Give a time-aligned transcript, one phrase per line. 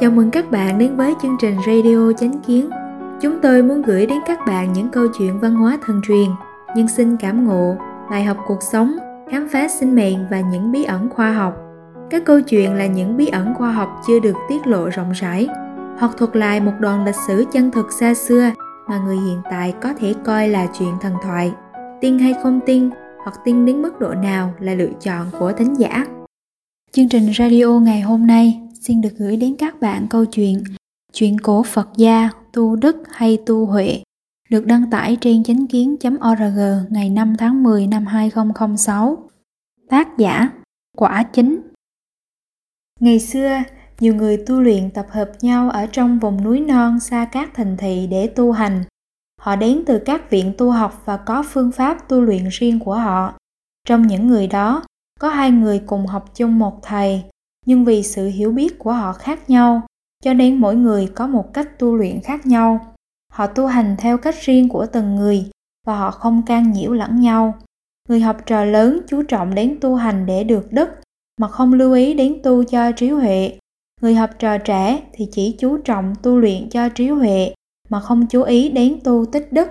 [0.00, 2.70] Chào mừng các bạn đến với chương trình Radio Chánh Kiến.
[3.20, 6.30] Chúng tôi muốn gửi đến các bạn những câu chuyện văn hóa thần truyền,
[6.76, 7.76] nhân sinh cảm ngộ,
[8.10, 8.96] bài học cuộc sống,
[9.30, 11.56] khám phá sinh mệnh và những bí ẩn khoa học.
[12.10, 15.48] Các câu chuyện là những bí ẩn khoa học chưa được tiết lộ rộng rãi,
[15.98, 18.50] hoặc thuật lại một đoạn lịch sử chân thực xa xưa
[18.88, 21.52] mà người hiện tại có thể coi là chuyện thần thoại.
[22.00, 22.90] Tin hay không tin,
[23.24, 26.06] hoặc tin đến mức độ nào là lựa chọn của thính giả.
[26.92, 30.64] Chương trình radio ngày hôm nay xin được gửi đến các bạn câu chuyện
[31.12, 34.02] Chuyện cổ Phật gia, tu đức hay tu huệ
[34.50, 39.30] được đăng tải trên chánh kiến.org ngày 5 tháng 10 năm 2006.
[39.88, 40.48] Tác giả
[40.96, 41.60] Quả Chính
[43.00, 43.58] Ngày xưa,
[44.00, 47.76] nhiều người tu luyện tập hợp nhau ở trong vùng núi non xa các thành
[47.76, 48.84] thị để tu hành.
[49.40, 52.94] Họ đến từ các viện tu học và có phương pháp tu luyện riêng của
[52.94, 53.34] họ.
[53.88, 54.82] Trong những người đó,
[55.20, 57.22] có hai người cùng học chung một thầy,
[57.66, 59.82] nhưng vì sự hiểu biết của họ khác nhau,
[60.24, 62.94] cho nên mỗi người có một cách tu luyện khác nhau.
[63.32, 65.44] Họ tu hành theo cách riêng của từng người
[65.86, 67.54] và họ không can nhiễu lẫn nhau.
[68.08, 70.88] Người học trò lớn chú trọng đến tu hành để được đức
[71.40, 73.58] mà không lưu ý đến tu cho trí huệ.
[74.00, 77.54] Người học trò trẻ thì chỉ chú trọng tu luyện cho trí huệ
[77.88, 79.68] mà không chú ý đến tu tích đức.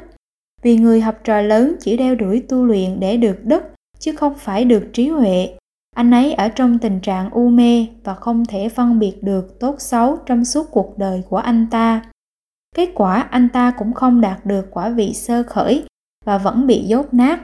[0.61, 3.63] Vì người học trò lớn chỉ đeo đuổi tu luyện để được đức
[3.99, 5.57] chứ không phải được trí huệ
[5.95, 9.75] anh ấy ở trong tình trạng u mê và không thể phân biệt được tốt
[9.79, 12.01] xấu trong suốt cuộc đời của anh ta.
[12.75, 15.85] Kết quả, anh ta cũng không đạt được quả vị sơ khởi
[16.25, 17.39] và vẫn bị dốt nát.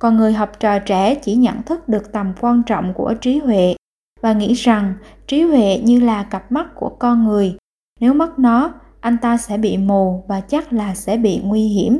[0.00, 3.74] Còn người học trò trẻ chỉ nhận thức được tầm quan trọng của trí huệ
[4.20, 4.94] và nghĩ rằng
[5.26, 7.56] trí huệ như là cặp mắt của con người.
[8.00, 11.98] Nếu mất nó, anh ta sẽ bị mù và chắc là sẽ bị nguy hiểm.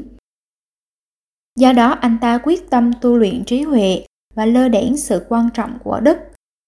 [1.58, 4.04] Do đó, anh ta quyết tâm tu luyện trí huệ
[4.34, 6.18] và lơ đễnh sự quan trọng của đức.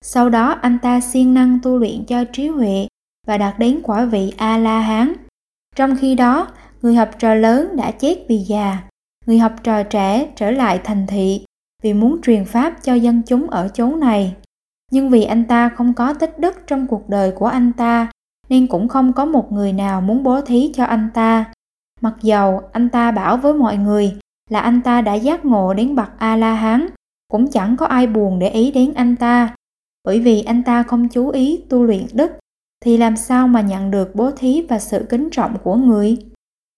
[0.05, 2.89] Sau đó, anh ta siêng năng tu luyện cho trí huệ
[3.27, 5.13] và đạt đến quả vị a la hán
[5.77, 6.49] trong khi đó,
[6.83, 8.79] người học trò lớn đã chết vì già.
[9.27, 11.45] Người học trò trẻ trở lại thành thị
[11.83, 14.35] vì muốn truyền pháp cho dân chúng ở chốn này.
[14.93, 18.11] Nhưng vì anh ta không có tích đức trong cuộc đời của anh ta,
[18.49, 21.45] nên cũng không có một người nào muốn bố thí cho anh ta.
[22.01, 24.17] Mặc dầu anh ta bảo với mọi người
[24.51, 26.87] là anh ta đã giác ngộ đến bậc a la hán
[27.29, 29.55] cũng chẳng có ai buồn để ý đến anh ta.
[30.05, 32.33] Bởi vì anh ta không chú ý tu luyện đức,
[32.85, 36.17] thì làm sao mà nhận được bố thí và sự kính trọng của người?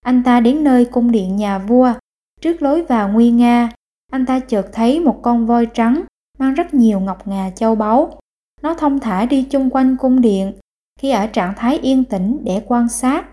[0.04, 1.92] Anh ta đến nơi cung điện nhà vua,
[2.40, 3.70] trước lối vào nguy nga.
[4.12, 6.04] Anh ta chợt thấy một con voi trắng
[6.38, 8.18] mang rất nhiều ngọc ngà châu báu.
[8.62, 10.52] Nó thông thả đi chung quanh cung điện.
[11.00, 13.26] Khi ở trạng thái yên tĩnh để quan sát,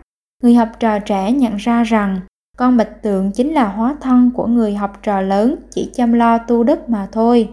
[0.43, 2.19] người học trò trẻ nhận ra rằng
[2.55, 6.37] con bạch tượng chính là hóa thân của người học trò lớn chỉ chăm lo
[6.37, 7.49] tu đức mà thôi.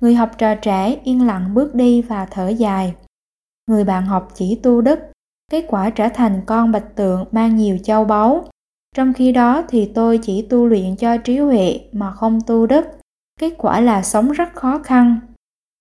[0.00, 2.94] Người học trò trẻ yên lặng bước đi và thở dài.
[3.66, 4.98] Người bạn học chỉ tu đức,
[5.50, 8.48] kết quả trở thành con bạch tượng mang nhiều châu báu.
[8.96, 12.86] Trong khi đó thì tôi chỉ tu luyện cho trí huệ mà không tu đức.
[13.40, 15.20] Kết quả là sống rất khó khăn.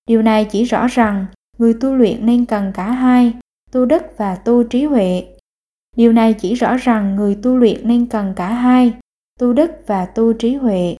[0.07, 1.25] Điều này chỉ rõ rằng
[1.57, 3.33] người tu luyện nên cần cả hai,
[3.71, 5.38] tu đức và tu trí huệ
[5.97, 8.93] Điều này chỉ rõ rằng người tu luyện nên cần cả hai,
[9.39, 10.95] tu đức và tu trí huệ.